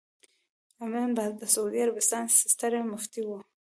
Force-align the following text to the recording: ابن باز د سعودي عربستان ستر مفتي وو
ابن 0.85 1.09
باز 1.17 1.31
د 1.37 1.43
سعودي 1.53 1.79
عربستان 1.83 2.25
ستر 2.51 2.71
مفتي 2.91 3.21
وو 3.25 3.37